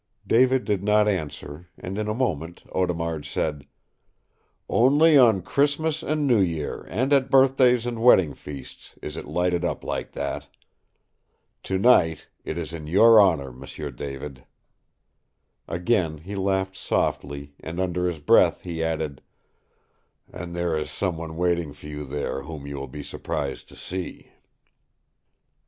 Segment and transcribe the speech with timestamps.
[0.25, 3.67] David did not answer, and in a moment Audemard said:
[4.67, 9.63] "Only on Christmas and New Year and at birthdays and wedding feasts is it lighted
[9.63, 10.47] up like that.
[11.61, 14.43] Tonight it is in your honor, M'sieu David."
[15.67, 19.21] Again he laughed softly, and under his breath he added,
[20.33, 23.75] "And there is some one waiting for you there whom you will be surprised to
[23.75, 24.31] see!"